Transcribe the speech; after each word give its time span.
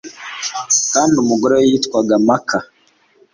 kandi 0.93 1.15
umugore 1.23 1.53
we 1.59 1.63
yitwaga 1.71 2.15
Maka 2.27 2.57